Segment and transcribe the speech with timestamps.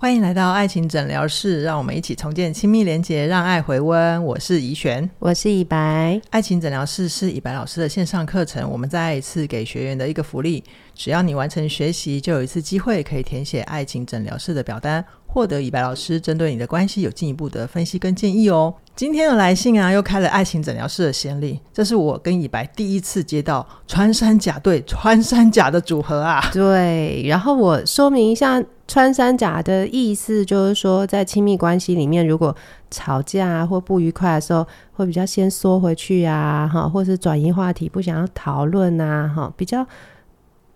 [0.00, 4.24] 欢迎来到爱情诊疗室，让我们一起重建亲密连结，让爱回温。
[4.24, 6.20] 我是怡璇，我是以白。
[6.30, 10.62] 爱情诊疗室是以白老师的线上课程，我们再一次给学员的一个福利，
[10.94, 18.74] 只要你完成学习，就有一次机会可以填写爱情诊疗室的表单，获得以白老师针对你的关系有进一步的分析跟建议哦。
[18.96, 26.42] 今天的来信啊，又开了爱情诊疗室的先例，这是我跟以白第一次接到穿山甲对穿山甲的组合啊。
[26.52, 28.60] 对，然后我说明一下。
[28.90, 32.56] 穿山甲的意思就是说，在亲密关系里面，如果
[32.90, 39.86] 吵架或不愉快的时候，会比较先缩回去啊，哈，或是转移话题，不想要讨论啊，哈，比较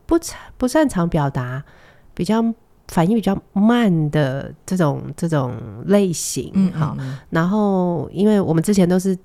[0.04, 0.20] 不
[0.58, 1.64] 不擅长表达，
[2.12, 2.44] 比较
[2.92, 5.52] 反应比较慢的这种这种
[5.86, 9.18] 类型，好、嗯嗯，然后因为我们之前都是。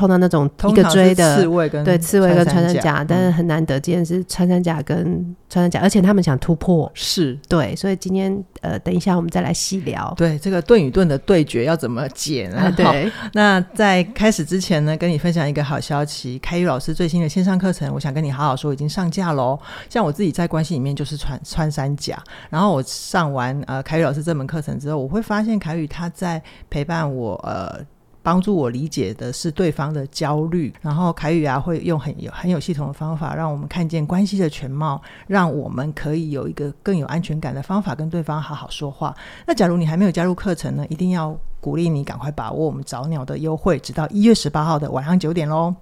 [0.00, 5.04] 碰到那种一个追的刺猬跟对刺猬跟穿山甲，嗯，但是很难得见是穿山甲跟
[5.50, 10.14] 穿山甲，而且他们想突破，是对，所以今天呃，等一下我们再来细聊。
[10.16, 12.56] 对这个盾与盾的对决要怎么解呢？
[12.56, 19.58] 啊，对， 那在开始之前呢，跟你分享一个好消息，凯宇老师最新的线上课程，我想跟你好好说，已经上架喽。
[19.90, 27.84] 像我自己在关系里面就是穿穿山甲，然后我上完呃凯宇老师这门课程之后，我会发现凯宇他在陪伴我呃。
[28.22, 39.14] 帮助我理解的是对方的焦虑，然后凯宇啊会用很有很有系统的方法，让我们看见关系的全貌，让我们可以有一个更有安全感的方法跟对方好好说话。
[39.46, 45.74] 那假如你还没有加入课程呢，一定要鼓励你赶快把握我们早鸟的优惠，直到一月十八号的晚上九点喽。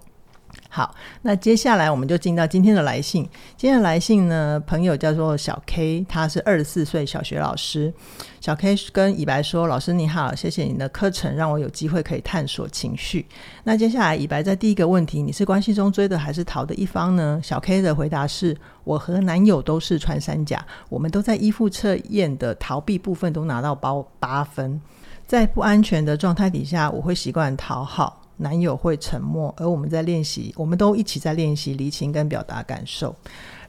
[0.71, 3.27] 好，那接下来我们就进到今天的来信。
[3.57, 7.91] 今天的来信呢，朋友叫做小 K，他是二十四岁小学老师。
[8.39, 13.25] 小 K 跟以白说：“老师你好，谢谢你的课程，让我有机会可以探索情绪。”
[13.65, 17.41] 那接下来以白在第一个问题，你是关系中追的还是逃的一方呢？
[17.43, 24.79] 小 K 的回答是：“我和男友都是穿山甲，我们都在依附测验的逃避部分都拿到包八分，
[25.25, 33.15] 在不安全的状态底下，我会习惯讨好。”男友会沉默，而我们在练习，我们都一起在练习离情跟表达感受。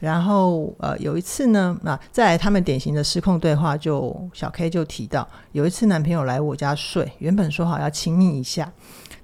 [0.01, 8.73] 然后，呃，有一次呢，那再来他们典型的失控对话，就小 K 就提到，有一次男朋友来我家睡，原本说好要亲密一下，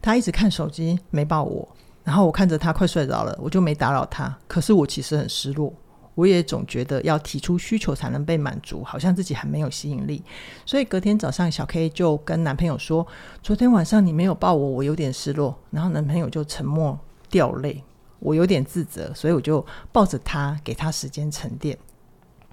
[0.03, 1.67] 他一直看手机没抱我，
[2.05, 5.73] 然后我看着他快睡着了，我就没打扰他，可是我其实很失落。
[6.17, 10.25] 我也总觉得要提出需求才能被满足，好像自己很没有吸引力。
[10.65, 13.07] 所以隔天早上，小 K 就跟男朋友说
[13.45, 17.85] ：“昨天晚上你没有抱我，我有点失落。”然后男朋友就沉默掉泪，
[18.19, 21.77] 我有点自责，所以我就抱着他，给他时间沉淀。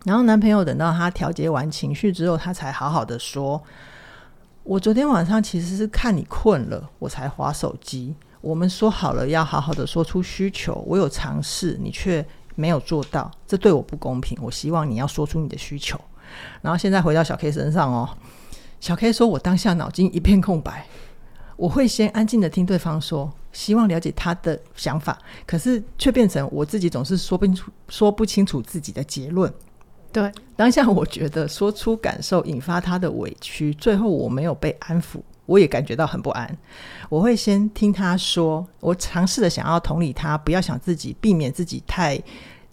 [0.03, 3.63] 然后男朋友等到他调节完情绪之后，他才好好的说
[4.63, 8.13] ：“我昨天晚上其实是看你困了，我才划手机。
[8.41, 14.37] 我们说好了要好好的说出需求，我有尝试，你却……”没有做到，这对我不公平。
[14.41, 15.99] 我希望你要说出你的需求。
[16.61, 18.09] 然后现在回到小 K 身上哦，
[18.79, 20.85] 小 K 说：“我当下脑筋一片空白，
[21.55, 29.53] 我会先安静的听对方说，希望了解他的想法，可是却变成我自己总是说不清楚、说不清楚自己的结论。
[30.11, 36.57] 对，当下我觉得说出感受引发他的委屈，最后我没有被安抚。”我也感觉到很不安，
[37.09, 42.21] 我会先听他说，我尝试的想要同理他，不要想自己，避免自己太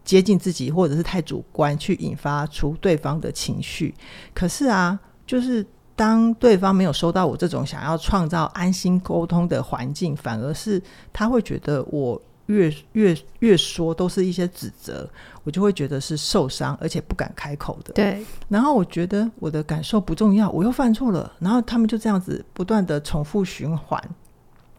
[0.04, 3.94] 接近自己，或者是太主观，去引发出对方的情绪。
[4.32, 10.82] 可是啊，就是当对方没有收到我这种想要创造安心沟通的环境，反而是
[11.12, 12.20] 他会觉得我。
[12.50, 15.08] 越越越说都是一些指责，
[15.44, 17.92] 我就会觉得是受伤，而且不敢开口的。
[17.92, 18.24] 对。
[18.48, 21.32] 然后我觉得我的感受不重要，我又犯错了。
[21.38, 24.02] 然后他们就这样子不断的重复循环，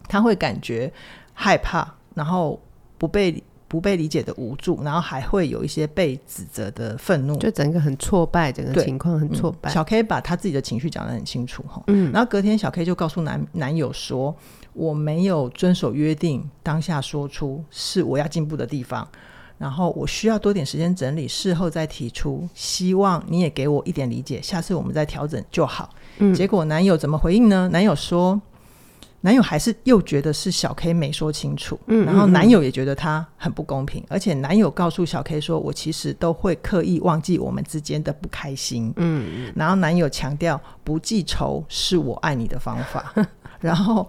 [0.06, 0.92] 他会感觉
[1.32, 2.60] 害怕，然后
[2.98, 9.70] 不被不被理解的无助，然后还会有一些被指责的愤怒，就整个很挫败，整个情况很挫败。
[9.70, 12.12] 嗯，小 K 把他自己的情绪讲得很清楚哈，嗯。
[12.12, 14.36] 然后隔天小 K 就告诉男男友说。
[14.74, 19.06] 我没有遵守约定，当下说出是我要进步的地方，
[19.58, 25.90] 然后我需要多点时间整理，事后再提出，希望你也给我一点理解，下次我们再调整就好。
[26.18, 27.68] 嗯，结果男友怎么回应呢？
[27.68, 28.40] 男友说，
[29.20, 43.14] 男友还是又觉得是小 K 没说清楚，嗯，然后男友也觉得他很不公平，而且男友告诉小 K 说，我其实都会刻意忘记我们之间的不开心，嗯，嗯，然后男友强调不记仇是我爱你的方法，
[43.60, 44.08] 然后。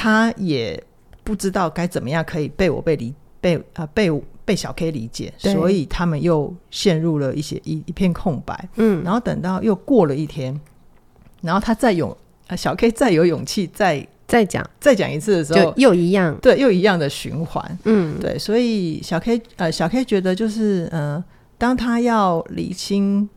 [0.00, 0.80] 他也
[1.24, 4.08] 不知道该怎么样可以被我被理被啊、呃、被
[4.44, 8.68] 被小 K 理解，所以他们又陷入了一些一一片空白。
[8.76, 10.58] 嗯，然后等到又过了一天，
[11.42, 12.16] 然后他再有
[12.46, 14.64] 啊小 K 再有勇气再再讲。
[14.78, 16.38] 再讲一次的时候，又一样。
[16.40, 17.78] 对又一样的循环。
[17.82, 21.24] 嗯，对，所以小 K 呃小 K 觉得就是嗯、呃，
[21.58, 23.28] 当他要理清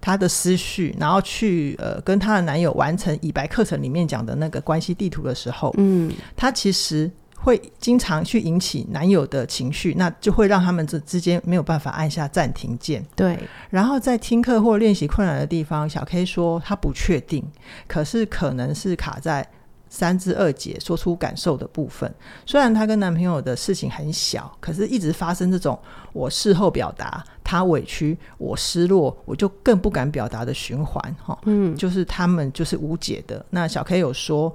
[0.00, 13.04] 她的思绪，然后去呃跟她的男友完成以白课程里面讲的那个关系地图的时候，嗯，她其实会经常去引起男友的情绪，那就会让他们这之间没有办法按下暂停键。
[13.14, 13.38] 对，
[13.70, 17.44] 然后在听课或练习困难的地方，小 K 说她不确定，
[17.86, 19.48] 可是可能是卡在。
[19.90, 22.14] 三至二节说出感受的部分，
[22.44, 25.78] 虽然她跟男朋友的事情很小，可是一直发生这种
[26.12, 33.42] 我事后表达，他委屈，我失落，我就更不敢表达的循环，哈，嗯，就是他们就是无解的。
[33.48, 34.52] 那小 K 有说，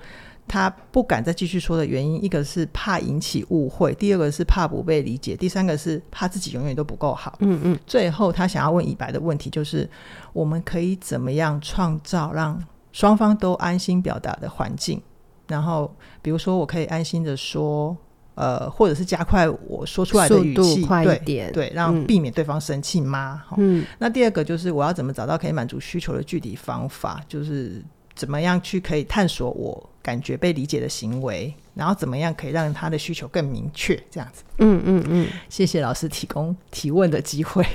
[0.47, 7.79] 他不敢再继续说的原因，一个是怕引起误会，第二个是怕不被理解，第三个是怕自己永远都不够好，嗯嗯。
[7.87, 9.89] 最后他想要问以白的问题就是，
[10.31, 15.01] 我们可以怎么样创造让双方都安心表达的环境？
[15.47, 15.91] 然后，
[16.21, 17.97] 比如说，我可以安心的说，
[18.35, 23.43] 呃，或者是加快我说出来的语气，快一点，对，对，让避免对方生气吗？
[23.57, 27.83] 嗯，那第二个就是我要怎么找到可以满足需求的具体方法，就是
[28.15, 31.53] 怎么样去可以探索我感觉被理解的行为。
[31.75, 33.95] 然后怎么样可以让他的需求更明确？
[34.11, 37.65] 这样子，嗯嗯嗯，谢谢老师提供提问的机会，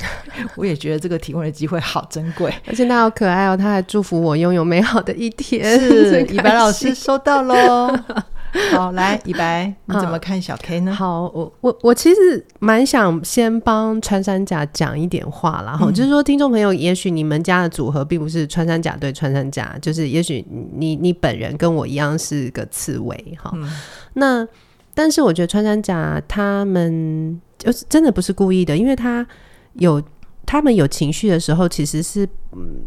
[0.54, 5.80] 我也觉得这个提问的机会好珍贵，而且他好可爱哦，他还祝福我拥有美好的一天。
[5.80, 7.92] 是， 以白老师收到喽。
[8.72, 10.94] 好，来， 以白，你怎么看小 K 呢？
[10.94, 23.70] 好，我我我其实蛮想先帮穿山甲讲一点话啦，哈、嗯，就是说听众朋友，也许你们家的组合并不是穿山甲对穿山甲，就是也许你你本人跟我一样是个刺猬，哈、嗯，
[24.14, 24.48] 那
[24.94, 29.26] 但是我觉得穿山甲他们就是真的不是故意的，因为他
[29.74, 30.02] 有
[30.46, 32.86] 他们有情绪的时候，其实是嗯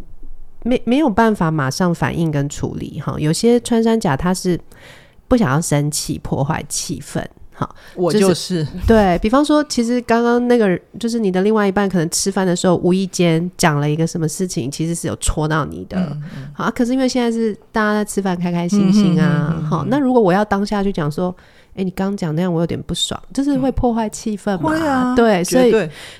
[0.63, 4.59] 没没有办法马上反应跟处理，哈，有些穿山甲它是。
[5.31, 7.25] 不想要生气，破坏气氛。
[7.53, 15.97] 好，我就是、就是、 对，比方说，其实刚刚那个就是你的另外一半，可能吃饭的时候无意间讲了一个什么事情，其实是有戳到你的。
[15.97, 19.55] 嗯嗯、好，可是因为现在是大家在吃饭，开开心心啊。
[19.57, 21.33] 嗯、好，那如果我要当下去讲说，
[21.69, 25.15] 哎、欸，你刚讲那样，我有点不爽，就是会破坏气氛嘛。
[25.15, 25.73] 对，所以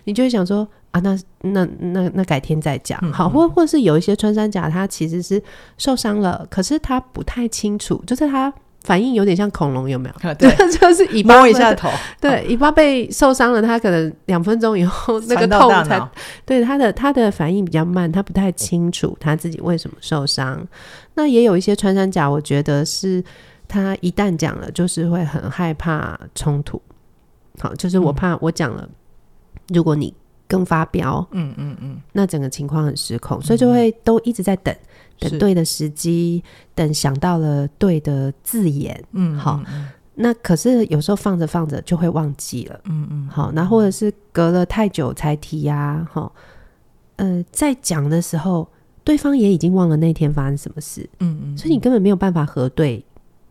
[0.05, 2.97] 你就会想说啊，那那那那改天再讲。
[3.03, 5.43] 嗯、好，或或是有一些穿山甲，他其实是
[5.77, 8.53] 受伤了，可是他不太清楚，就是他。
[8.83, 10.33] 反应有点像恐龙，有没有？
[10.35, 11.89] 对，就是尾巴摸一下头。
[12.19, 16.01] 对，尾巴被受伤了，他可能两分钟以后那个痛才。
[16.45, 20.67] 对，他的他的反应比较慢，他不太清楚他自己为什么受伤。
[21.13, 23.23] 那也有一些穿山甲，我觉得是
[23.67, 26.81] 他一旦讲了，就是会很害怕冲突。
[27.59, 28.89] 好，就是我怕我讲了，
[29.67, 30.11] 如果你
[30.51, 34.75] 更发飙，嗯嗯嗯，那整个情况很失控，所以就会都一直在等。
[35.17, 36.43] 等对的时机，
[36.73, 46.33] 等想到了对的字眼，嗯，好，嗯、那可是有时候放着放着就会忘记了，嗯嗯，好，那或者是隔了太久才提呀、啊，好，
[47.17, 48.67] 呃，在讲的时候，
[49.03, 53.05] 对方也已经忘了那天发生什么事，嗯嗯，所以你根本没有办法核对，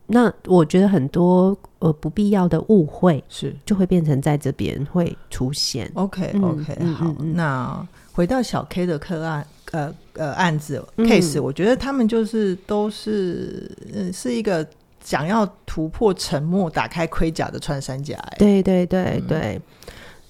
[0.07, 9.45] 那我觉得很多呃不必要的误会是就会变成在这边会出现，OK OK，、嗯、好，嗯、那回到小 K 的课案。
[9.71, 14.67] 呃呃，案子 case，、嗯、我觉得他们就是都是，呃，是一个
[15.01, 18.17] 想要突破沉默、打开盔甲的穿山甲。
[18.37, 19.55] 对对对对。
[19.55, 19.61] 嗯、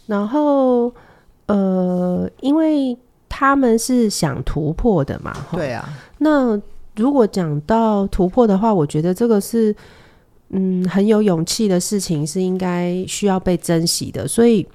[0.06, 0.94] 然后
[1.48, 2.96] 呃，因为
[3.28, 5.90] 他们是想突破的嘛，对啊。
[6.20, 6.56] 那
[6.96, 9.76] 如果讲到突破的话，我觉得这个是
[10.52, 14.28] 嗯很有勇气的事情，是应该需要被珍惜的。
[14.28, 14.68] 所以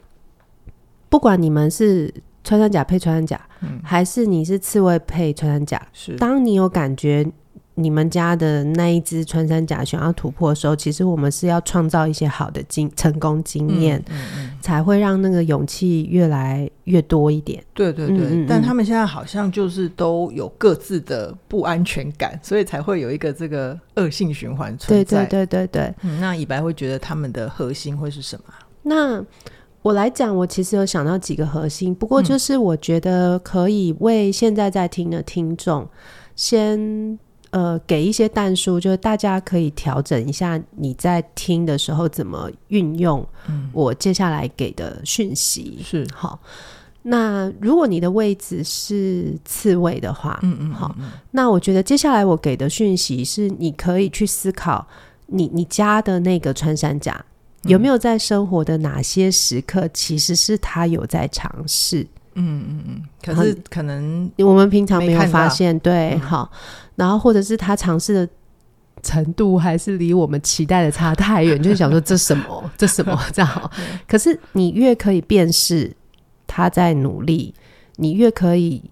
[1.09, 2.13] 不管你们是。
[2.49, 5.85] 穿山甲配穿山甲，嗯、还是你是刺猬配穿山甲？
[5.93, 6.15] 是。
[6.15, 7.27] 当你有感觉
[7.79, 17.63] 你们家的那一只穿山甲想要突破的时候，其实我们是要创造一些好的经成功经验，嗯嗯嗯、才会让那个勇气越来越多一点。
[17.75, 18.47] 对对对。
[18.49, 25.27] 但他们现在好像就是都有各自的不安全感，所以才会有一个这个恶性循环存在。
[25.27, 25.95] 对对对对对。
[26.03, 28.45] 嗯、那以白会觉得他们的核心会是什么？
[28.83, 29.25] 那。
[29.83, 35.89] 我来讲，我其实有想到几个核心，不过就是我觉得可以为现在在听的听众
[36.35, 37.17] 先
[37.57, 43.27] 呃给一些弹书，就是大家可以调整一下你在听的时候怎么运用
[43.73, 45.79] 我接下来给的讯息。
[45.83, 46.39] 是好，
[47.01, 50.95] 那如果你的位置是刺猬的话，嗯嗯，好，
[51.31, 54.87] 那我觉得接下来我给的讯息是你可以去思考
[55.25, 57.25] 你你家的那个穿山甲。
[57.63, 62.07] 有没有在生活的哪些时刻，其实是他有在尝试？
[62.35, 63.03] 嗯嗯嗯。
[63.25, 66.53] 可是可能我们平常没有发现，对，嗯、好。
[66.97, 68.29] 然后或者是他尝试的
[69.03, 73.71] 程度，还是离我们期待的差太远，就是想说这什么， 这什么这样。
[74.09, 75.95] 可是你越可以辨识
[76.47, 77.55] 他在努力，
[77.97, 78.83] 你越可以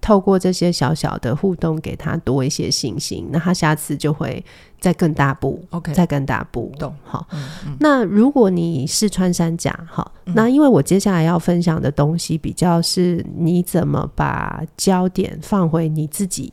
[0.00, 4.44] 透过这些小小的互动，给他多一些信心，那他下次就会
[4.80, 6.72] 再更大步，OK，再更大步。
[6.76, 7.24] 懂好。
[7.30, 16.52] 嗯嗯、那如果你是穿山甲，好，嗯、那因为我接下来要分享的东西比较是你怎么把焦点放回你自己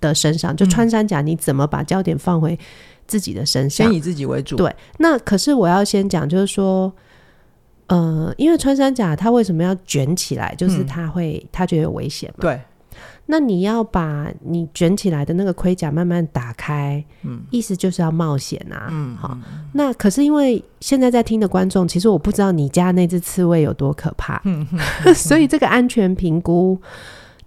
[0.00, 2.58] 的身上，就穿山甲你怎么把焦点放回
[3.06, 4.56] 自己的身上，先以自己为主。
[4.56, 6.92] 对，那可是我要先讲，就是说。
[7.92, 10.54] 呃，因为穿山甲它为什么要卷起来？
[10.54, 12.42] 就是它会，它、嗯、觉得有危险嘛。
[12.42, 12.60] 对。
[13.26, 18.86] 那你要把你卷起来的那个盔甲慢慢打开，嗯，意思就是要冒险啊。
[18.92, 19.36] 嗯，好。
[19.72, 24.64] 那可是因为现在在听的观众，其实我不知道你家那只刺猬有多可怕，嗯，
[25.12, 26.80] 所以这个安全评估，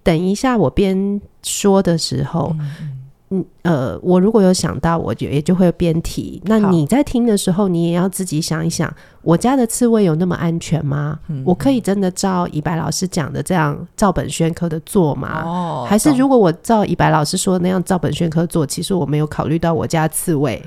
[0.03, 2.55] 等一下我边说的时候。
[2.59, 2.99] 嗯
[3.35, 6.39] 嗯，呃，我如果有想到，我就也就会边提。
[6.45, 8.93] 那你在听的时候，你也要自己想一想，
[9.23, 11.17] 我家的刺猬有那么安全吗？
[11.29, 15.41] 嗯、我可以真的照以白老师讲的这样照本宣科的做吗？
[15.45, 20.61] 哦，还是如果我照以白老师说的那样照本宣科做，其实我没有考虑到我家刺猬。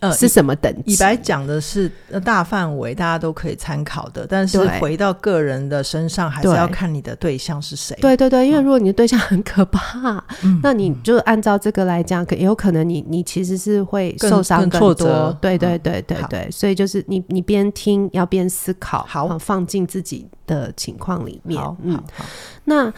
[0.00, 0.92] 呃，是什么等级？
[0.92, 1.90] 以白讲的是
[2.24, 4.24] 大范围，大家都可以参考的。
[4.28, 7.98] 但是回到个人的身上，还是要看你的对象是谁。
[8.00, 14.78] 对对对，因为如果你的对象很可怕，嗯、那你就按照这个来讲，可也有可能你你其实是会受伤更多。
[14.78, 15.36] 更挫折。
[15.40, 21.60] 对对对对对，嗯、所以就是你你边听要边思考，好，放进自己的情况里面。
[21.82, 22.24] 嗯，好。
[22.66, 22.92] 那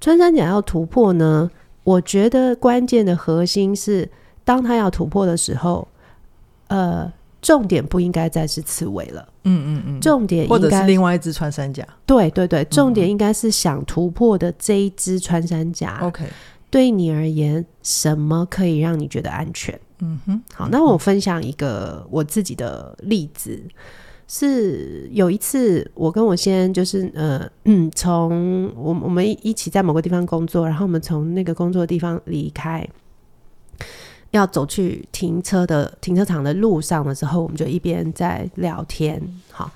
[0.00, 1.48] 穿山甲要突破呢？
[1.84, 4.10] 我觉得关键的核心是，
[4.44, 5.86] 当他要突破的时候。
[6.68, 15.98] 呃，重点不应该再是刺猬了，嗯嗯嗯，重点应该或者是另外一只穿山甲，对对对，重点应该是想突破的这一只穿山甲。
[16.02, 16.24] OK，
[16.70, 19.78] 对你而言，什么可以让你觉得安全？
[20.00, 23.62] 嗯哼，好，那我分享一个我自己的例子，
[24.28, 32.86] 是有一次我跟我先就是呃嗯，从我我们一起在某个地方工作，然后我们从那个工作的地方离开。
[34.30, 39.70] 要走去停车的停车场的路上的时候，我们就一边在聊天，好，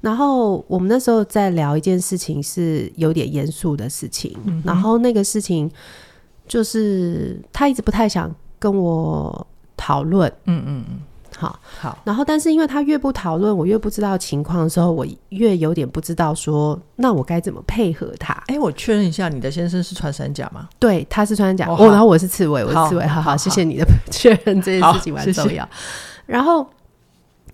[0.00, 5.70] 然后我们那时候在聊一件事情，是有点严肃的事情，嗯、然后那个事情
[6.46, 11.00] 就是他一直不太想跟我讨论，嗯嗯嗯。
[11.38, 18.34] 好好，然后但是因为他越不讨论，我越不知道情况的时候，我越有点不知道说，那我该怎么配合他？
[18.48, 20.68] 哎，我确认一下，你的先生是穿山甲吗？
[20.80, 21.66] 对，他是穿山甲。
[21.68, 23.06] 哦，然后我是刺猬，我是刺猬。
[23.06, 25.68] 好好，谢谢你的确认，这件事情蛮重要。
[26.26, 26.66] 然后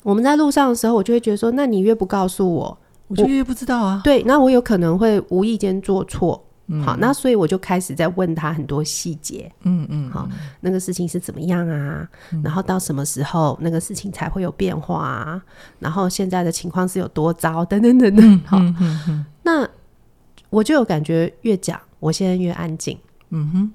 [0.03, 4.01] 我们在路上的时候，我就会觉得说，那你越不告诉我，我就越不知道啊。
[4.03, 6.43] 对，那我有可能会无意间做错。
[6.67, 10.27] 嗯、好，那所以我就开始在问他很多细节，嗯嗯，好，
[10.61, 12.09] 那个事情是怎么样啊？
[12.33, 15.43] 嗯、然后到什么时候那个事情才会有变化啊？
[15.79, 17.65] 然后现在的情况是有多糟？
[17.65, 18.59] 等等等等，好，
[19.43, 19.69] 那
[20.49, 23.73] 我就有感觉越讲，我现在越安静，嗯哼，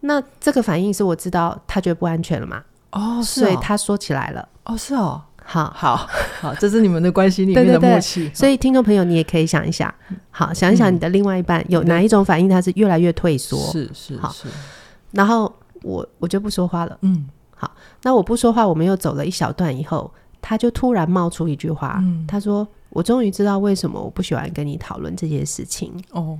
[0.00, 2.64] 那这个反应是我知道他觉得不安全了嘛？
[2.90, 5.22] 哦，是哦，所以他说起来了，哦，是哦。
[5.50, 5.96] 好好
[6.42, 8.20] 好，这是你们的关系里面的默契。
[8.20, 9.92] 对对对，所以听众朋友，你也可以想一想，
[10.30, 13.56] 好，想一想你的另外一半有哪一种反应，他是越来越退缩。
[13.72, 14.30] 是是好，
[15.12, 15.50] 然后
[15.80, 16.98] 我我就不说话了。
[17.00, 17.26] 嗯，
[17.56, 17.70] 好，
[18.02, 20.12] 那我不说话，我们又走了一小段以后，
[20.42, 26.38] 他就突然冒出一句话，嗯，他说：“我终于知道为什么我不喜欢跟你讨论这些事情哦，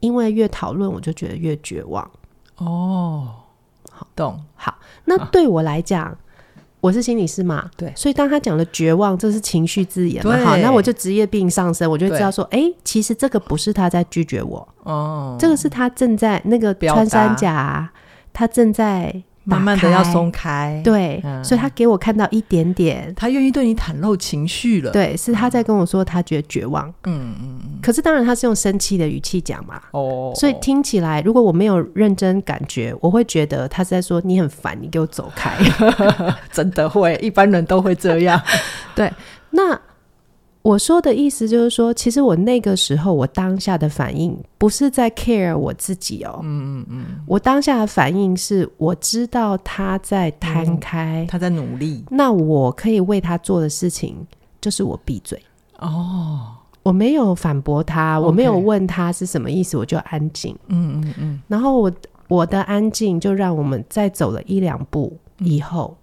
[0.00, 2.06] 因为越讨论我就觉得越绝望。”
[2.58, 3.26] 哦，
[3.90, 4.38] 好懂。
[4.54, 6.14] 好，那对我来讲。
[6.84, 17.90] 我是心理师嘛，对，所以当他讲了绝望，这是情绪字眼嘛，好，那我就职业病上升，我就知道说，哎，其实这个不是他在拒绝我，哦，这个是他正在那个穿山甲，
[18.34, 19.22] 他正在。
[19.44, 24.90] 慢慢的要松开，对，嗯、所以他给我看到一点点，他愿意对你袒露情绪了。
[24.90, 26.88] 对，是他在跟我说他觉得绝望。
[27.04, 27.78] 嗯嗯嗯。
[27.82, 29.80] 可是当然他是用生气的语气讲嘛。
[29.92, 30.32] 哦。
[30.34, 35.52] 所以听起来，如果我没有认真感觉，我会觉得他是在说你很烦，你给我走开。
[36.50, 38.40] 真的会，一般人都会这样。
[38.96, 39.12] 对，
[39.50, 39.78] 那。
[40.64, 54.26] 我说的意思就是说，其实我那个时候，我当下的反应不是在 care 我自己哦，嗯嗯嗯，我当下的反应是我知道他在摊开，他在努力，那我可以为他做的事情
[54.58, 55.38] 就是我闭嘴。
[55.80, 61.92] 哦，我没有反驳他，我没有问他是什么意思，我就安静，嗯嗯嗯，然后我
[62.28, 65.94] 我的安静就让我们再走了一两步以后，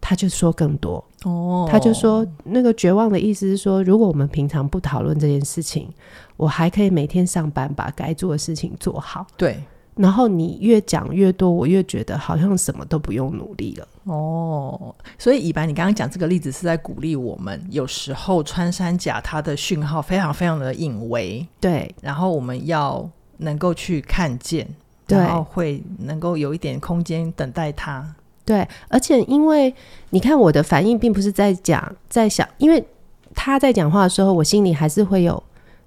[0.00, 1.04] 他就说更多。
[1.24, 5.88] 哦，他就说那个绝望的意思是说，如果我们平常不讨论这件事情，
[6.36, 9.26] 我还可以每天上班把该做的事情做好。
[9.36, 9.62] 对，
[9.96, 13.86] 然后你越讲越多，我越觉得好像什么都不用努力了。
[14.04, 24.66] 哦，所以以白，你刚刚讲这个例子是在鼓励我们，有时候穿山甲它的讯号非常非常的隐微，对，然后我们要能够去看见，
[25.06, 28.14] 然后会能够有一点空间等待他。
[28.50, 29.72] 对，而且因为
[30.10, 32.84] 你看我的反应，并不是在讲，在想，因为
[33.32, 35.40] 他在讲话的时候，我心里还是会有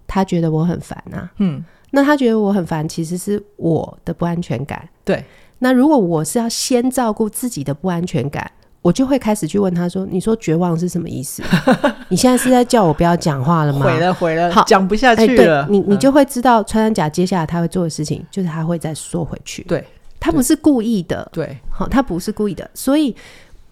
[0.08, 1.32] 他觉得我很烦呐、啊。
[1.40, 4.88] 嗯，那他觉得我很烦，其实是我的不安全感。
[5.04, 5.22] 对，
[5.60, 8.50] 那如果我是要先照顾自己的不安全感，
[8.82, 11.44] 我就会开始去问他说：“你说绝望是什么意思？
[12.08, 15.64] 你现在是在叫我不要讲话了吗？” 毁了，毁了，好，讲不下去了。
[15.64, 19.64] 欸、你你就会知道穿山甲接下来他会做的事情，就是他会再缩回去。
[19.64, 19.86] 对。
[20.24, 23.14] 他不是故意的，对，好，他不是故意的，所以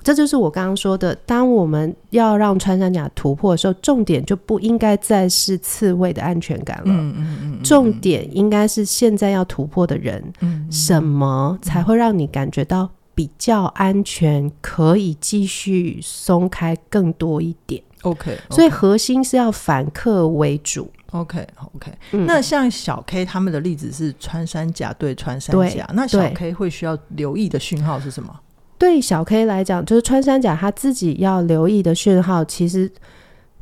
[0.04, 20.92] 这就是我刚刚说的，当我们要让穿山甲突破的时候，重点就不应该再是刺猬的安全感了，嗯嗯嗯，重点应该是现在要突破的人，嗯，什么才会让你感觉到比较安全，可以继续松开更多一点，OK，所以核心是要反客为主。
[21.12, 28.34] OK OK，、嗯、那像小 K 他们的例子是穿山甲对穿山甲，那小 K 会需要留意的讯号是什么？
[28.78, 32.92] 对小 K 来讲，就是穿山甲他自己要留意的讯号，其实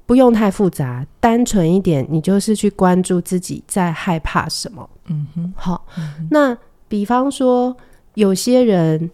[0.06, 4.90] 不用太复杂，单纯一点，你就是去关注自己在害怕什么。
[5.08, 7.76] 嗯哼，好，嗯、那比方说
[8.14, 9.10] 有些人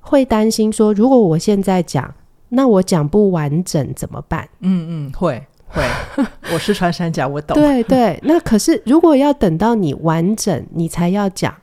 [0.00, 2.14] 会担心说，如果我现在讲，
[2.48, 4.48] 那我讲不完整怎么办？
[4.60, 5.46] 嗯嗯，会。
[5.68, 5.82] 会，
[6.52, 7.54] 我是穿山甲，我懂。
[7.56, 11.54] 对对，那可是如果要等到你完整，你才要讲，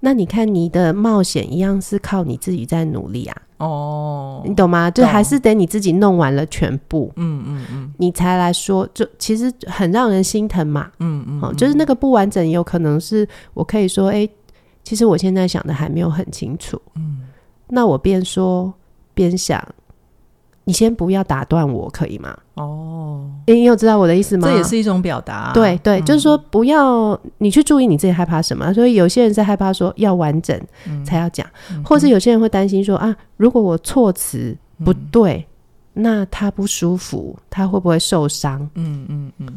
[0.00, 3.36] 那你看你的冒险一样是靠你自己在努力啊。
[3.58, 4.90] 哦，你懂吗？
[4.90, 10.90] 就还是得你自己弄完了全部，嗯嗯嗯，你才来说，就其实很让人心疼嘛。
[11.00, 14.26] 嗯嗯，哦，就是那个不完整，有可能是我可以说，哎，
[14.82, 16.80] 其实我现在想的还没有很清楚。
[16.94, 17.18] 嗯，
[17.68, 18.72] 那我边说
[19.12, 19.62] 边想。
[20.70, 22.32] 你先不要打断我，可以吗？
[22.54, 24.46] 哦，你有知道我的意思吗？
[24.46, 25.50] 这也是一种表达啊。
[25.52, 28.72] 对对，嗯、就是说不要你去注意你自己害怕什么。
[28.72, 30.56] 所以有些人在害怕说要完整
[31.04, 35.44] 才要讲，嗯、或是有些人会担心说啊，如果我措辞不对，
[35.94, 38.60] 嗯、那他不舒服，他会不会受伤？
[38.76, 39.48] 嗯嗯嗯。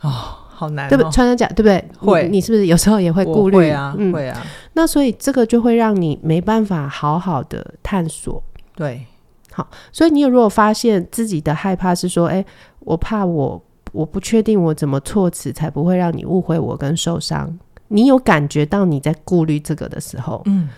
[0.00, 1.04] 哦，好难、哦，对不？
[1.12, 1.84] 穿山甲对不对？
[2.00, 3.58] 会你，你是不是有时候也会顾虑？
[3.58, 4.44] 会啊，嗯、会啊。
[4.72, 8.42] 那所以这个就会让你没办法好好的探索。
[8.74, 9.06] 对。
[9.52, 12.46] 好，所以你有如果发现自己的害怕是说，哎、欸，
[12.80, 13.62] 我怕我
[13.92, 20.68] 我不确定我怎么措辞才不会让你误会我跟受伤，你有感觉到你在顾虑这个的时候，嗯，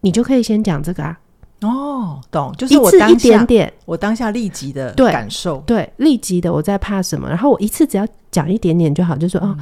[0.00, 1.18] 你就可以先讲这个啊。
[1.62, 9.56] 哦，懂，就是我当下一次一点点，我当下立即的感受，对，对，立即的我在怕什么，然后我一次只要讲一点点就好，就说，哦，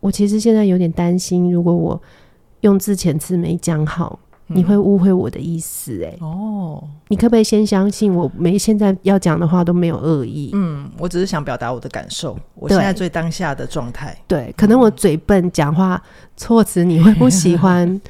[0.00, 2.00] 我其实现在有点担心，如果我
[2.60, 4.18] 用字遣词没讲好。
[4.48, 10.50] 你会误会我的意思哎、欸、哦，你可不可以先相信我没现在要讲的话都没有恶意？
[10.54, 14.16] 嗯，我只是想表达我的感受，我现在最当下的状态。
[14.28, 16.00] 对，可能我嘴笨，讲话
[16.36, 18.00] 措辞你会不喜欢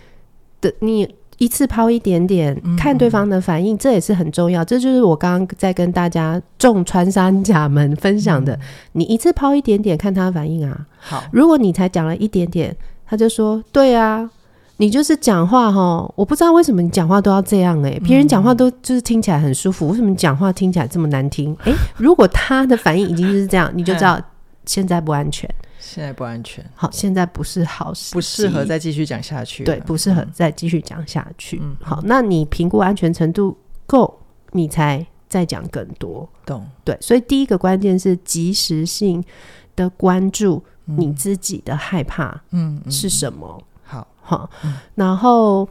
[0.60, 0.70] 的。
[0.80, 4.62] 你一次抛一点点，看对方的反应，嗯、这也是很重要。
[4.62, 8.54] 这就是我刚刚在跟大家众穿山甲们分享的。
[8.54, 8.60] 嗯、
[8.92, 10.86] 你一次抛一点点，看他的反应啊。
[10.98, 14.30] 好，如果你才讲了一点点，他就说对啊。
[14.78, 21.56] 你就是讲话哈，我不知道为什么你讲话都要这样哎、欸，别人讲话都就是听起来很舒服，为什么你讲话听起来这么难听？
[21.60, 24.20] 哎、欸，如果他的反应已经是这样，你就知道
[24.66, 26.64] 现在不安全，现在不安全。
[26.74, 29.64] 好，现在不是好事，不适合再继续讲下去。
[29.64, 31.58] 对，不适合再继续讲下去。
[31.62, 34.18] 嗯，好，那你评估安全程度够，
[34.52, 36.28] 你才再讲更多。
[36.44, 36.66] 懂？
[36.84, 39.24] 对，所以第一个关键是及时性
[39.74, 43.46] 的关注你自己的害怕，嗯，是什么？
[43.58, 43.64] 嗯嗯
[44.26, 44.50] 好，
[44.96, 45.68] 然后，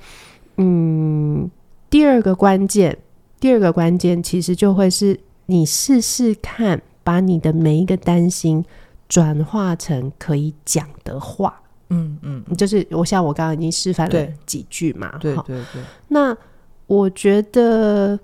[0.55, 1.51] 嗯，
[1.89, 2.97] 第二个关键，
[3.37, 8.63] 第二个关键其实就会是你试试看，把你的每一个担心
[9.09, 11.61] 转化成可以讲的话。
[11.89, 15.17] 嗯嗯，就是我像我刚刚已经示范了几句嘛。
[15.19, 16.35] 对对对，那
[16.87, 18.17] 我觉得，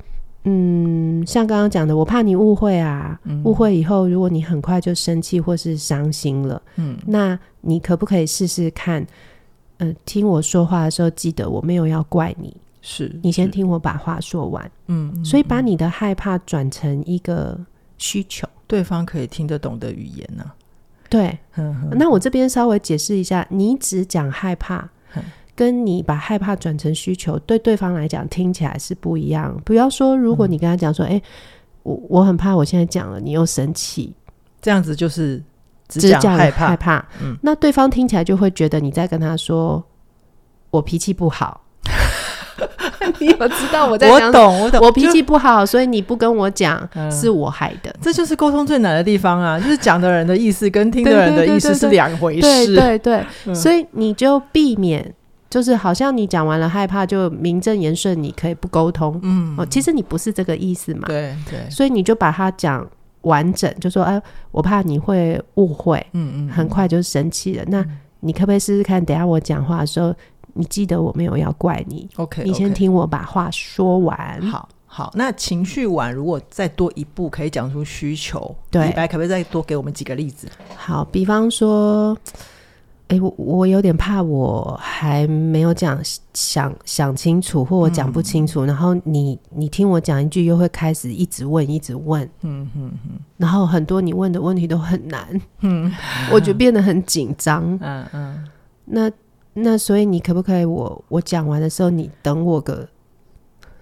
[0.46, 9.06] 嗯，像刚刚讲的，我怕你误会啊，嗯、误会以后，如果你很快就生气或是伤心了，嗯，那你可不可以试试看？
[9.82, 14.72] 嗯、呃，听我说话的时候，记得我没有要怪你，是你先听我把话说完。
[14.88, 17.60] 嗯，所以把你的害怕转成一个
[17.98, 20.56] 需求，对方可以听得懂的语言呢、啊？
[21.10, 24.88] 对，呵呵，那我这边稍微解释一下，你只讲害怕，
[25.56, 29.60] 跟你把害怕转成需求，对对方来讲听起来是不一样。
[29.66, 31.24] 不要说，如果你跟他讲说，哎、嗯欸，
[31.84, 34.14] 我我很怕，我现在讲了，你又生气，
[34.62, 35.44] 这样子就是。
[36.00, 39.84] 只讲害怕，害怕，嗯，那对方听起来就会觉得你在跟他说
[40.70, 41.62] 我脾气不好，
[43.20, 44.28] 你有知道我在讲？
[44.28, 44.82] 我懂，我懂。
[44.86, 47.94] 我脾气不好，所以你不跟我讲，嗯、是我害的。
[48.02, 49.58] 这就是沟通最难的地方啊！
[49.62, 52.42] 就是讲的人的意思跟听的人的意思是两回事。
[52.42, 55.14] 对对对，嗯、所以你就避免，
[55.50, 59.20] 就是好像你讲完了害怕，就名正言顺，你可以不沟通。
[59.24, 61.08] 嗯，哦，其实你不是这个意思嘛。
[61.08, 62.88] 对对，所以你就把它讲
[63.22, 67.64] 完整，就说：“哎、啊，我怕你会误会。”嗯嗯，很快就生气了。
[67.66, 67.86] 嗯、那
[68.22, 69.04] 你可不可以试试看？
[69.04, 70.14] 等下我讲话的时候。
[70.54, 74.42] 你记得我没有要怪你，OK，你先听我把话说完。
[74.42, 78.54] 好，好，那情绪完，如果再多一步，可以讲出需求。
[78.70, 80.50] 对，李白可不可以再多给我们几个例子？
[80.76, 82.18] 好，比方说，
[83.12, 86.00] 哎、欸，我我有点怕，我还没有讲
[86.34, 95.92] 想想清楚，或我讲不清楚，嗯、然后你你听我讲一句，又会开始一直问，一直问，嗯嗯嗯，然后很多你问的问题都很难，嗯，
[96.32, 98.48] 我就变得很紧张，嗯嗯，
[98.86, 99.12] 那。
[99.54, 102.88] 那所以你可不可以我我讲完的时候，你等我个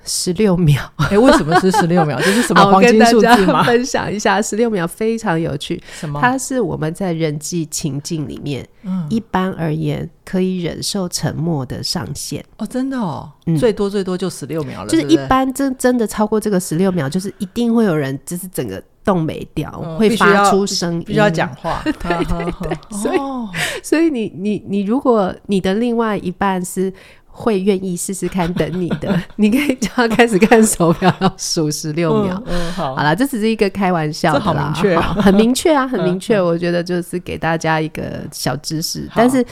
[0.09, 0.81] 十六秒？
[0.97, 2.17] 哎、欸，为什么是十六秒？
[2.17, 3.63] 这是什么黄金数字吗？
[3.63, 5.81] 分享一下，十六秒非常有趣。
[5.99, 6.19] 什么？
[6.19, 12.43] 它是我们在人际情境里面，嗯，一般而言可以忍受沉默的上限。
[12.57, 14.89] 哦，真的哦，嗯、最多最多就十六秒了。
[14.89, 18.81] 就是一般真真的超过这个十六秒，就是一定会有人就是整个。
[19.01, 21.81] 动没掉，嗯、会发出声音，必须要讲话。
[21.83, 23.49] 对对对，所以、哦、
[23.81, 26.93] 所以你你你，如果你的另外一半是
[27.39, 32.35] 会愿意试试看等你的， 你可以叫他开始看手表，要数十六秒。
[32.45, 36.37] 嗯，嗯好，好了，这只是一个开玩笑的啦，好明确，很明确啊， 很明确。
[36.37, 39.45] 嗯、我觉得就是给大家一个小知识，嗯、但是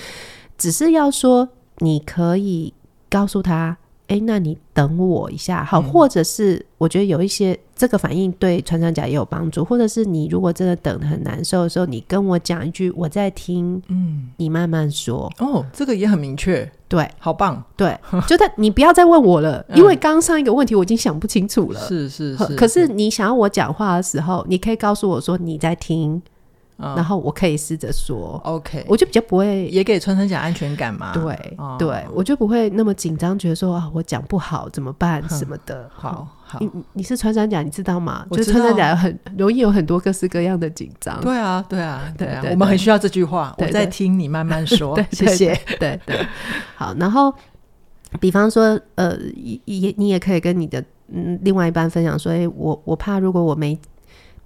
[0.58, 1.48] 只是要说，
[1.78, 2.74] 你可以
[3.10, 3.78] 告诉他。
[4.08, 22.88] 哎、欸，那你等我一下，好，嗯、或者是我觉得有一些这个反应对穿山甲也有帮助，或者是你如果真的等得很难受的时候，你跟我讲一句，我在听，嗯，你慢慢说，哦，这个也很明确，对，好棒，对，就在你不要再问我了，因为刚上一个问题我已经想不清楚了，是 是是，可是。
[22.98, 26.20] 你想要我讲话的时候，你可以告诉我说你在听。
[26.78, 31.12] 然后我可以试着说，OK，我就比较不会，也给穿山甲安全感嘛。
[31.12, 35.90] 对，对，我就不会那么紧张，觉得说啊，我讲不好怎么办什么的。
[35.92, 38.28] 好好，你你是穿山甲，你知道吗？
[38.30, 41.20] 就是穿山甲很容易有很多各式各样的紧张。
[41.22, 43.56] 对啊，对啊，对啊，我们很需要这句话。
[43.58, 45.60] 我在听你慢慢说， 谢谢。
[45.80, 46.24] 对对，
[46.76, 46.94] 好。
[47.00, 47.34] 然后，
[48.20, 49.18] 比方说，呃，
[49.66, 53.76] 也你也可以跟你的嗯另外一半分享说，哎，我我怕如果我没。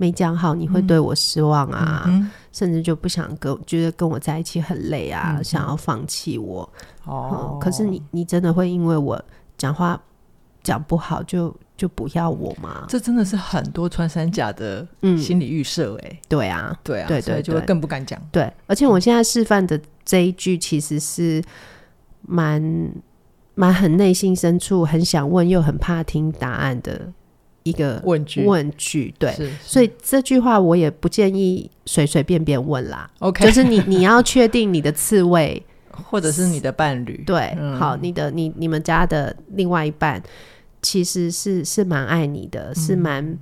[0.02, 2.10] 没讲好，你会对我失望啊，
[2.52, 6.68] 甚至就不想跟，觉得跟我在一起很累啊，嗯、想要放弃我。
[7.06, 9.24] 哦、嗯，可是你，你真的会因为我
[9.60, 10.02] 讲话
[10.64, 12.84] 讲不好就就不要我吗？
[12.88, 14.88] 这真的是很多穿山甲的
[15.20, 16.20] 心理预设哎。
[16.28, 18.20] 对啊，对啊，对对，对，就会更不敢讲。
[18.32, 21.44] 对，而且我现在示范的这一句其实是
[22.24, 22.92] 蛮
[23.54, 27.14] 蛮很内心深处很想问又很怕听答案的。
[27.64, 33.10] 一个问句，问句，对，所以这句话我也不建议随随便便问啦。
[33.20, 40.22] OK，就是你你要确定你的刺猬， 或者是你的伴侣，对，嗯、好，你的你你们家的另外一半
[40.82, 43.38] 其实是是蛮爱你的，嗯、是蛮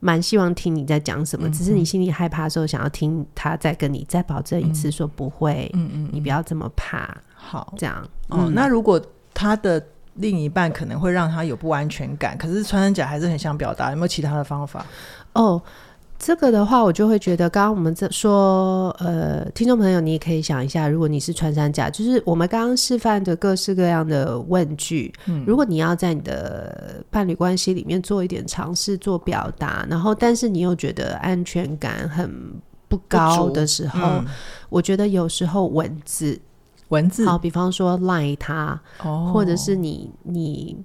[0.00, 9.00] 蛮希望听你在讲什么，嗯、只是你心里害怕的时候，想要听他再跟你再保证一次，说不会，嗯嗯，你不要这么怕，好，这样，哦，嗯、那如果
[9.34, 9.84] 他的。
[10.18, 14.84] 另一半可能会让他有不安全感，可是穿山甲还是很想表达，有没有其他的方法？
[15.32, 15.60] 哦，
[16.18, 32.28] 这个的话，我就会觉得，刚刚我们在说，呃，听众朋友，你也可以想一下，如果你是穿山甲，就是我们刚刚示范的各式各样的问句，嗯，如果你要在你的伴侣关系里面做一点尝试做表达，然后但是你又觉得安全感很
[32.88, 34.26] 不高的时候，嗯，
[34.68, 36.40] 我觉得有时候文字。
[36.88, 37.24] 文字。
[37.26, 40.76] 好，比方说赖他，哦，或者是你你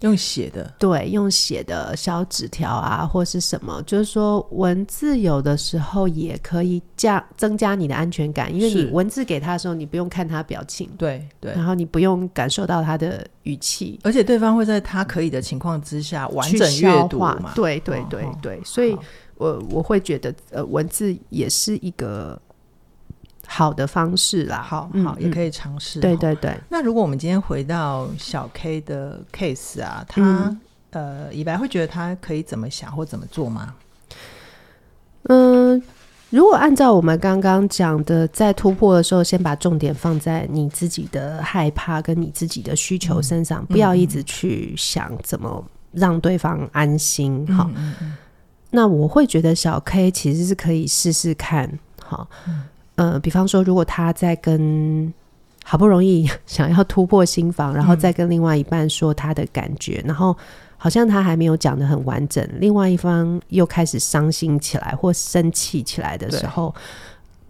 [0.00, 18.96] 用写的，对，用写的小纸条啊，或是什么，就是说文字有的时候也可以加增加你的安全感，因为你文字给他的时候，你不用看他表情，对对，然后你不用感受到他的语气，而且对方会在他可以的情况之下完整阅读嘛，对对对对，哦，所以
[19.34, 22.40] 我我会觉得呃，文字也是一个。
[23.50, 26.00] 好的方式啦，好好、嗯、也可以尝试。
[26.00, 26.54] 对对对。
[26.68, 33.74] 那如果我们今天回到小 K 的 case 啊，他、嗯、呃，以白会觉得他可以怎么想或怎么做吗？
[35.30, 35.82] 嗯，
[36.28, 47.46] 如果按照我们刚刚讲的，在突破的时候，先把重点放在你自己的害怕跟你自己的需求身上，嗯、不要一直去想怎么让对方安心。
[47.56, 48.16] 好、嗯嗯嗯，
[48.70, 51.78] 那我会觉得小 K 其实是可以试试看。
[52.02, 52.28] 好。
[52.98, 55.12] 嗯呃，比方说，如果他在跟
[55.64, 60.36] 好不容易 想要突破心房，然后再跟另外一半说他的感觉，嗯、然后
[60.76, 66.74] 好像他还没有讲的很完整，另外一方又开始伤心起来或生气起来的时候，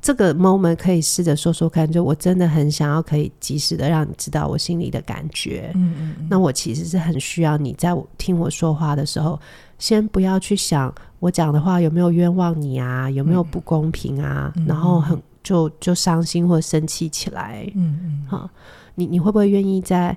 [0.02, 5.70] 这个 moment 可以试着说说看，就我真的很想要可以及时的让你知道我心里的感觉。
[5.74, 9.38] 嗯嗯嗯，那我其实是很需要你在我听我说话的时候，
[9.78, 15.16] 先不要去想我讲的话有没有冤枉你啊，有没有不公平啊，嗯、然后很。
[15.48, 18.50] 就就伤心或生气起来，嗯嗯，好，
[18.96, 20.14] 你你会不会愿意在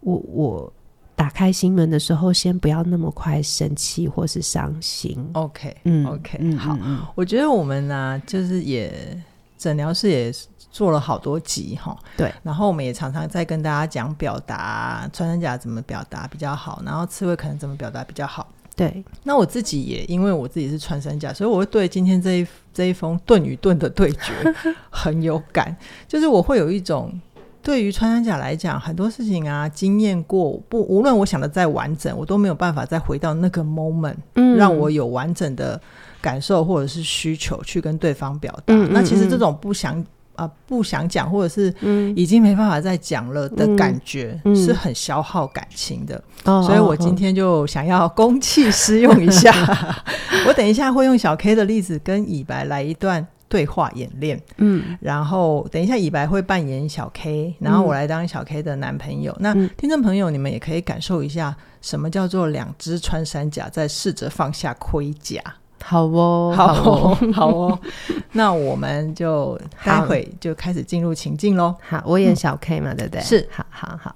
[0.00, 0.72] 我我
[1.14, 9.22] 打开心门的时候，先不要那么快生气或是伤心？OK，嗯，OK，嗯好，嗯，我觉得我们呢、啊，就是也
[9.56, 10.34] 诊疗室也
[10.72, 18.44] 做了好多集哈，对，然后我们也常常在跟大家讲表达穿山甲怎么表达比较好，然后刺猬可能怎么表达比较好。
[18.78, 24.32] 对，那我自己也因为我自己是穿山甲，所以我会对今天这一这一封盾与盾的对决
[24.88, 25.76] 很有感。
[26.06, 27.12] 就是我会有一种
[27.60, 35.80] 对于穿山甲来讲，很多事情啊，经验过不，无论我想的再完整，我都没有办法再回到那个 moment，嗯，让我有完整的
[36.20, 38.72] 感受或者是需求去跟对方表达。
[38.72, 40.06] 嗯，那其实这种不想。
[40.38, 41.74] 啊、呃，不想讲，或者是
[42.14, 46.22] 已经没办法再讲了的感觉，嗯、是很消耗感情的。
[46.44, 49.52] 嗯、所以我今天就想要公器私用一下。
[50.46, 54.40] 我等一下会用小 K 的例子跟以白来一段对话演练。
[54.58, 59.32] 嗯，然后等一下以白会扮演小 K，然后我来当小 K 的男朋友。
[59.40, 65.42] 嗯、那听众朋友，你们也可以感受一下什么叫做两只穿山甲在试着放下盔甲。
[65.88, 67.78] 好哦，好哦，好哦，
[68.32, 71.74] 那我们就待会就开始进入情境喽。
[71.80, 73.22] 好，我演小 K 嘛，嗯、对不对？
[73.22, 74.14] 是，好好好。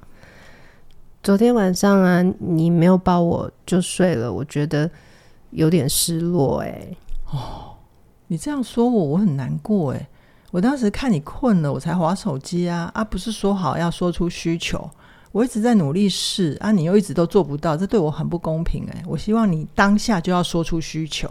[1.23, 4.91] 昨天晚上啊，你没有抱我就睡了，我觉得
[5.53, 6.97] 有点失落哎、欸。
[7.31, 7.73] 哦，
[8.27, 10.09] 你这样说我，我很难过哎。
[10.51, 13.03] 我当时看你困了，我才划手机啊啊！
[13.03, 14.91] 不是说好要说出需求，
[15.31, 19.03] 我一直在努力试啊，你又一直都做不到，这对我很不公平哎。
[19.07, 21.27] 我希望你当下就要说出需求。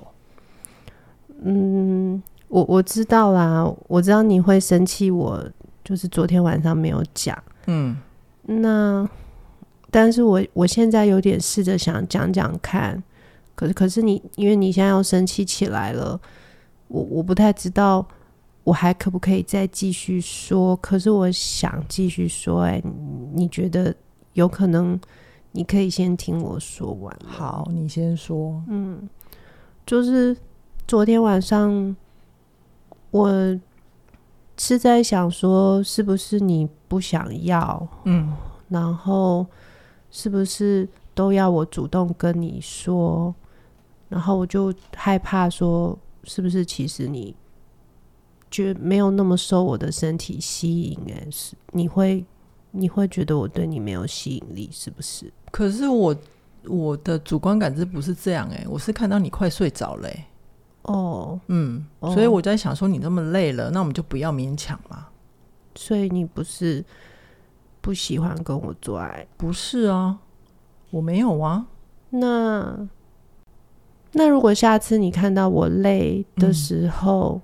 [1.43, 5.43] 嗯，我我知道啦，我知道你会生气，我
[5.83, 7.35] 就是昨天晚上没有讲。
[7.65, 7.97] 嗯，
[8.43, 9.09] 那
[9.89, 13.01] 但是我我现在有点试着想讲讲看，
[13.55, 16.19] 可是可是你因为你现在要生气起来了，
[16.87, 18.05] 我我不太知道
[18.63, 22.83] 我还可不可以再继续说，可是我想继续说，欸，哎，
[23.33, 23.93] 你觉得
[24.33, 24.99] 有可能？
[25.53, 27.13] 你可以先听我说完。
[27.25, 28.63] 好，你先说。
[28.67, 29.09] 嗯，
[29.87, 30.37] 就是。
[30.87, 31.95] 昨天晚上，
[33.11, 33.59] 我
[34.57, 37.87] 是在想说，是不是你不想要？
[38.03, 38.33] 嗯，
[38.67, 39.45] 然后
[40.09, 43.33] 是不是都要我主动跟你说？
[44.09, 47.33] 然后我就害怕说，是不是其实你
[48.49, 50.99] 觉没有那么受我的身体吸引？
[51.07, 52.25] 哎，是你会
[52.71, 55.31] 你会觉得我对你没有吸引力，是不是？
[55.51, 56.13] 可是我
[56.65, 60.09] 我的主观感知不是这样，哎，我是看到你快睡着了。
[60.83, 65.07] 哦，嗯，所以我在想说，你那么累了，那我们就不要勉强嘛。
[65.75, 66.83] 所以你不是
[67.79, 69.25] 不喜欢跟我做爱？
[69.37, 70.17] 不是啊，
[70.89, 71.67] 我没有啊。
[72.09, 72.87] 那
[74.13, 77.39] 那如果下次你看到我累的时候，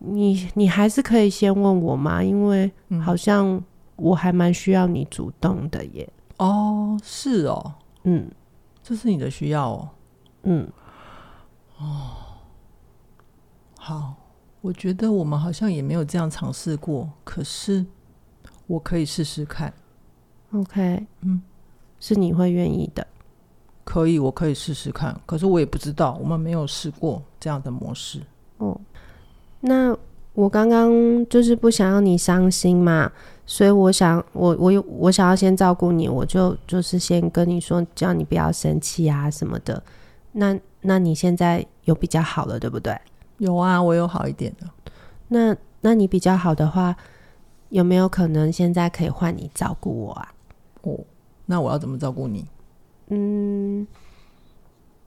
[0.00, 2.22] 嗯、你你还是可以先问我吗？
[2.22, 2.70] 因为
[3.02, 3.60] 好像
[3.96, 6.08] 我还蛮需要你主动的耶。
[6.36, 7.72] 哦，是哦，
[8.04, 8.30] 嗯，
[8.82, 9.88] 这是你的需要哦，
[10.42, 10.68] 嗯，
[11.78, 12.18] 哦。
[13.90, 14.14] 好，
[14.60, 17.84] 我觉得我们好像也没有这样尝试过，可是
[18.68, 19.74] 我可以试试看。
[20.52, 21.42] OK，嗯，
[21.98, 23.04] 是你会愿意的。
[23.82, 25.20] 可以，我可以试试看。
[25.26, 28.20] 可是我也不知道，我们没有试过这样的模式。
[28.58, 28.80] 哦，
[29.58, 29.92] 那
[30.34, 30.92] 我刚刚
[31.28, 33.10] 就是不想要你伤心嘛，
[33.44, 39.82] 所以我想，我我有我想要先照顾你，我就就是先跟你说，叫你不要生气啊什么的。
[40.30, 42.96] 那那你现在有比较好了，对不对？
[43.40, 44.66] 有啊，我有好一点的。
[45.28, 46.94] 那那你比较好的话，
[47.70, 50.28] 有没有可能现在可以换你照顾我啊？
[50.82, 50.98] 哦，
[51.46, 52.44] 那我要怎么照顾你？
[53.08, 53.86] 嗯，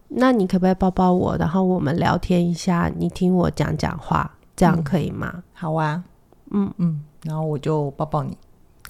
[0.07, 5.31] 那你可不可以抱抱我，然后我们聊天一下，你听我讲讲话，这样可以吗？
[5.35, 6.03] 嗯，好啊，
[6.51, 8.35] 嗯嗯，然后我就抱抱你。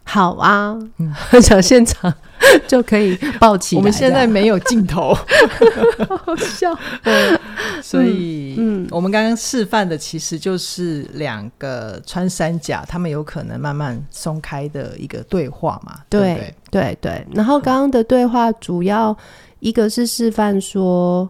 [0.06, 2.14] 好啊，嗯， 小现场
[2.68, 3.80] 就可以抱起来。
[3.80, 5.14] 我们现在没有镜头，
[6.26, 6.74] 好笑。
[7.04, 7.40] 嗯，
[7.82, 16.00] 所以，嗯，我们刚刚示范的其实就是两个穿山甲，他们有可能慢慢松开的一个对话嘛。
[16.10, 17.26] 对对对。
[17.34, 19.16] 然后刚刚的对话主要
[19.60, 21.30] 一个是示范说，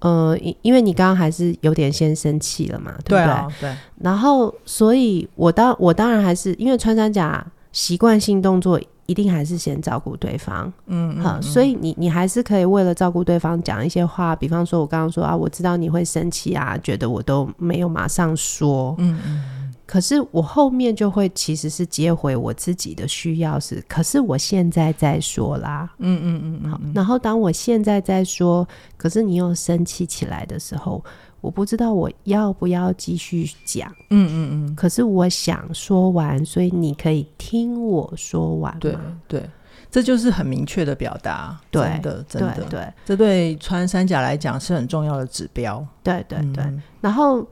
[0.00, 3.24] 呃，因为你刚刚还是有点先生气了嘛，对不对？
[3.24, 3.76] 对啊，对。
[4.00, 7.44] 然后，所以我当我当然还是因为穿山甲。
[7.74, 8.78] 习惯性动作
[9.12, 31.04] 一定还是先照顾对方，嗯，好，所以你你还是可以为了照顾对方讲一些话，比方说我刚刚说啊，我知道你会生气啊，觉得我都没有马上说，嗯嗯，可是我后面就会其实是接回我自己的需要是，可是我现在在说啦，嗯嗯嗯，好，然后当我现在在说，可是你又生气起来的时候。
[31.42, 34.74] 我不知道我要不要继续讲，嗯嗯嗯。
[34.76, 38.74] 可是我想说完，所以你可以听我说完。
[38.78, 39.42] 对对，
[39.90, 41.58] 这就是很明确的表达。
[41.70, 45.84] 对真的真的，对，对这对穿山甲来讲是很重要的指标。
[46.02, 46.62] 对对对。
[46.62, 47.44] 嗯、然后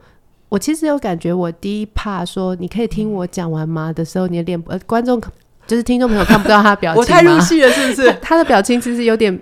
[0.47, 5.21] 我其实有感觉，我第一怕说你可以听我讲完吗的时候，你的脸呃，观众
[5.67, 8.07] 就是听众朋友看不到他表情，我太入戏了，是不是？
[8.13, 9.37] 他，他的表情其实有点。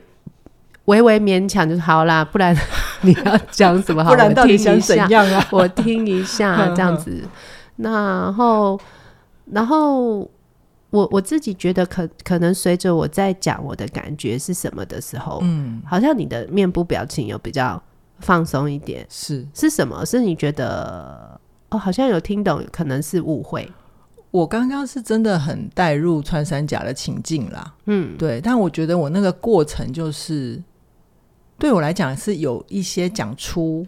[0.90, 2.56] 微微勉强就是好啦，不然
[3.02, 4.10] 你要讲什么 好？
[4.10, 5.48] 不然到底想怎样啊？
[5.54, 7.24] 我听一下这样子，
[7.78, 8.80] 然后，
[9.52, 10.20] 然后
[10.90, 17.82] 我我自己觉得可可能随着我在讲我的感觉是什么的时候，嗯，好像你的面部表情有比较
[18.20, 20.04] 放松一点，是是什么？
[20.06, 23.70] 是你觉得哦，好像有听懂，可能是误会。
[24.32, 30.62] 我刚刚是真的很带入穿山甲的情境啦，嗯，对，但我觉得我那个过程就是。
[31.60, 33.86] 对我来讲是有一些讲出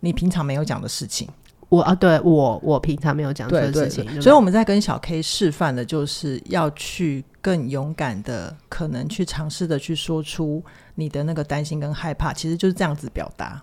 [0.00, 1.26] 你平常没有讲的事情，
[1.68, 10.62] 我啊，对我我平常没有讲出的事情，对对对，所以我们在跟小 K 示范的就是要去更勇敢的，可能去尝试的去说出
[10.94, 13.60] 你的那个担心跟害怕，其实就是这样子表达。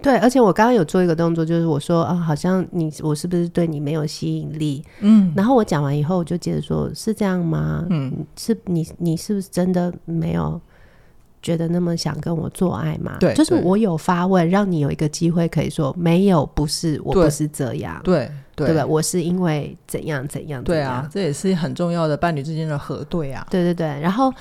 [0.00, 4.84] 对，而且我刚刚有做一个动作，就是我说啊，好像你我是不是对你没有吸引力？
[5.00, 7.86] 嗯，然后我讲完以后，我就接着说，是这样吗？
[7.90, 10.60] 嗯，是你你是不是真的没有？
[11.42, 13.16] 觉得那么想跟我做爱吗？
[13.18, 18.86] 对，就是我有发问，让你有一个机会可以说没有，不是，我不是这样，对对，对吧？
[18.86, 23.86] 我是因为怎样怎样，对啊，这也是很重要的伴侣之间的核对啊，对对对。
[24.00, 24.32] 然后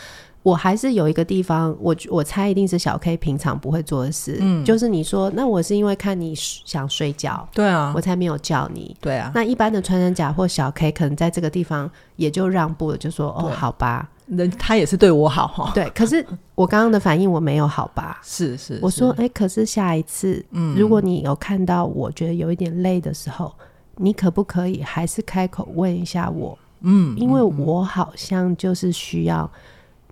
[0.43, 9.31] 我还是有一个地方，我我猜一定是小 K 平常不会做的事，嗯，就是你说那我是因为看你想睡觉，对啊，我才没有叫你，对啊。
[9.33, 14.07] 那一般的穿山甲或小 K 可能在这个地方也就让步了，就说哦，好吧。
[14.31, 15.89] 人他也是对我好哈，对。
[15.91, 18.19] 可是我刚刚的反应我没有好吧？
[18.23, 23.53] 是是，我说哎、欸，可是下一次，嗯，如果你有看到我觉得有一点累的时候，
[23.97, 26.57] 你可不可以还是开口问一下我？
[26.81, 29.49] 嗯，因为我好像就是需要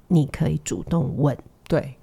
[0.08, 1.36] 你可以主动问，
[1.67, 1.95] 对，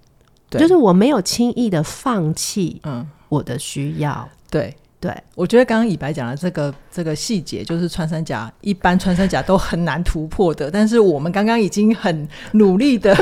[0.49, 4.75] 对，就是我没有轻易的放弃，嗯，我的需要，对。
[4.99, 10.71] 对，我觉得刚刚以白讲的这个这个细节，就是穿山甲一般穿山甲都很难突破的。
[10.71, 13.15] 但是我们刚刚已经很努力的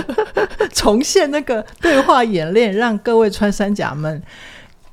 [0.72, 4.22] 重现那个对话演练，让各位穿山甲们，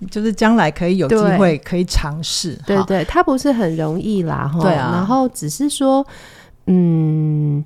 [0.10, 2.60] 就是将来可以有机会可以尝试。
[2.66, 4.60] 对，对对，它不是很容易啦，哈。
[4.62, 4.92] 对啊。
[4.96, 6.06] 然后只是说，
[6.66, 7.64] 嗯，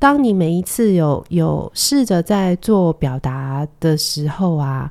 [0.00, 4.90] 当你每一次有有试着在做表达的时候啊。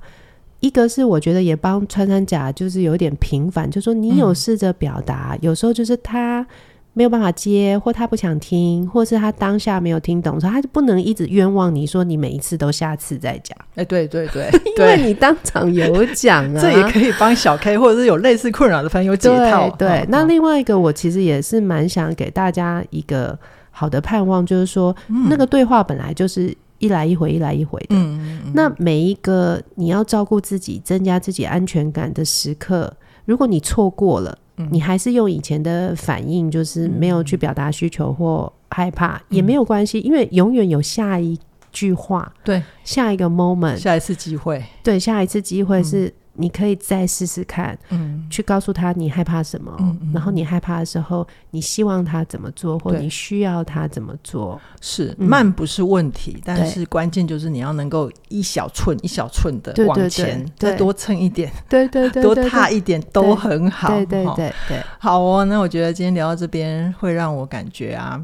[0.59, 6.45] 一个是我觉得也帮穿山甲就是有点平反，就是说你有试着表达，嗯，有时候就是他
[6.93, 13.57] 没有办法接，或他不想听，或是他当下没有听懂，所以他就不能一直冤枉你说你每一次都下次再讲。
[13.75, 19.69] 哎，对对对， 因为你当场有讲啊，这也可以帮小 K 或者是有类似困扰的朋友解套。
[19.77, 23.37] 对，对，那另外一个我其实也是蛮想给大家一个
[23.71, 26.53] 好的盼望，就是说，嗯，那个对话本来就是。
[26.79, 27.87] 一来一回，一来一回的。
[27.91, 28.51] 嗯嗯。
[28.53, 32.91] 那每一个你要照顾自己、增加自己安全感的时刻，
[33.25, 41.37] 如果你错过了，嗯，你还是用以前的反应，就是没有去表达需求或害怕，嗯，也没有关系，因为永远有下一
[41.71, 46.13] 句话，对，下一个 moment，下一次机会，对，下一次机会是。
[46.39, 54.59] 嗯你可以再试试看，嗯，去告诉他你害怕什么，嗯嗯，然后你害怕的时候，你希望他怎么做，或你需要他怎么做。
[54.79, 63.89] 是，嗯，慢不是问题，但是关键就是你要能够一小寸一小寸的往前，再多蹭一点，对对对，多踏一点都很好。
[63.89, 64.25] 对对，
[64.67, 65.43] 对，好哦。
[65.45, 68.23] 那我觉得今天聊到这边，会让我感觉啊。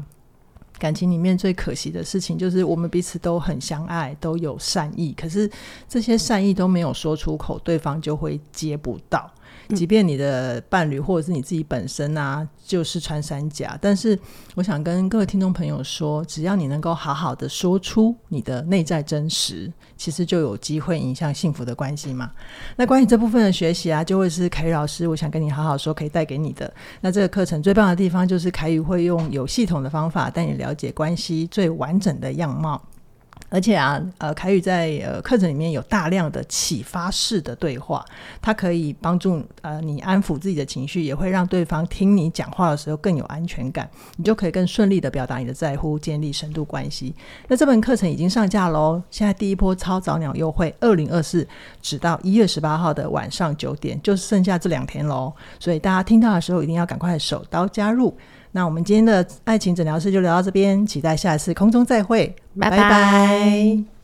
[0.78, 5.50] 感情里面最可惜的事情，就是我们彼此都很相爱，都有善意，可是
[5.88, 9.30] 这些善意都没有说出口，对方就会接不到。
[9.74, 14.18] 即便你的伴侣或者是你自己本身啊，就是穿山甲，但是
[14.54, 22.30] 我想跟各位听众朋友说，只要你能够好好的说出你的内在真实，其实就有机会影响幸福的关系嘛。
[22.76, 26.72] 那关于这部分的学习啊，就会是凯宇老师，我想跟你好好说，可以带给你的。
[27.00, 32.80] 那这个课程最棒的地方，就是凯宇会用有系统的方法带你了解关系最完整的样貌。
[33.48, 38.04] 而且啊，呃，凯宇在呃课程里面有大量的启发式的对话，
[38.42, 47.14] 它可以帮助呃你安抚自己的情绪，也会让对方听你讲话的时候更有安全感，你就可以更顺利的表达你的在乎，建立深度关系。
[47.48, 51.46] 那这门课程已经上架喽，现在第一波超早鸟优惠，二零二四
[51.80, 58.16] 直到一月十八号的晚上九点，就剩下这两天喽，所以大家听到的时候一定要赶快手刀加入。
[58.52, 62.76] 那我们今天的爱情诊疗室就聊到这边，期待下一次空中再会，拜拜。
[62.76, 63.95] 拜拜。